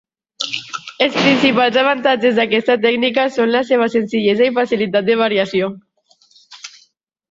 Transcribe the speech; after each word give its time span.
Els 1.05 1.17
principals 1.17 1.77
avantatges 1.83 2.41
d'aquesta 2.41 2.79
tècnica 2.87 3.29
són 3.39 3.55
la 3.59 3.63
seva 3.71 3.91
senzillesa 3.99 4.51
i 4.53 4.59
facilitat 4.61 5.11
de 5.13 5.23
variació. 5.25 5.75